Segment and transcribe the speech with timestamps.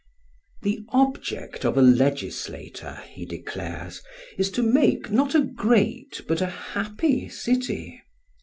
[0.63, 4.01] The object of a legislator, he declares,
[4.35, 8.01] is to make not a great but a happy city.